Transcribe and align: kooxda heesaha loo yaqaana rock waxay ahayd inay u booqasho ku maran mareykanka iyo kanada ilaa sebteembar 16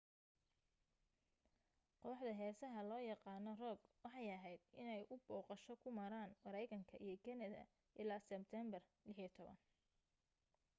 kooxda 2.01 2.31
heesaha 2.39 2.79
loo 2.89 3.03
yaqaana 3.11 3.51
rock 3.61 3.79
waxay 4.03 4.27
ahayd 4.37 4.61
inay 4.81 5.01
u 5.13 5.15
booqasho 5.25 5.73
ku 5.81 5.89
maran 5.99 6.29
mareykanka 6.43 6.95
iyo 7.05 7.15
kanada 7.25 7.61
ilaa 8.01 8.21
sebteembar 8.29 8.83
16 9.07 9.55